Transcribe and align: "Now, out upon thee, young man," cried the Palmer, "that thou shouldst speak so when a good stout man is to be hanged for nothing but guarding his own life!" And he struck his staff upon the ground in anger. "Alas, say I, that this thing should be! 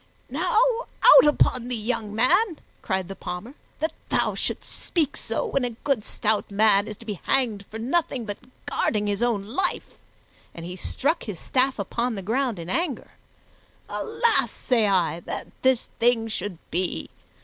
"Now, 0.31 0.57
out 1.03 1.27
upon 1.27 1.67
thee, 1.67 1.75
young 1.75 2.15
man," 2.15 2.57
cried 2.81 3.07
the 3.07 3.15
Palmer, 3.15 3.53
"that 3.81 3.93
thou 4.09 4.33
shouldst 4.33 4.65
speak 4.81 5.15
so 5.15 5.45
when 5.45 5.63
a 5.63 5.77
good 5.83 6.03
stout 6.03 6.49
man 6.49 6.87
is 6.87 6.97
to 6.97 7.05
be 7.05 7.19
hanged 7.25 7.67
for 7.69 7.77
nothing 7.77 8.25
but 8.25 8.39
guarding 8.65 9.05
his 9.05 9.21
own 9.21 9.45
life!" 9.45 9.99
And 10.55 10.65
he 10.65 10.75
struck 10.75 11.25
his 11.25 11.39
staff 11.39 11.77
upon 11.77 12.15
the 12.15 12.23
ground 12.23 12.57
in 12.57 12.67
anger. 12.67 13.11
"Alas, 13.87 14.51
say 14.51 14.87
I, 14.87 15.19
that 15.19 15.49
this 15.61 15.89
thing 15.99 16.27
should 16.29 16.57
be! 16.71 17.11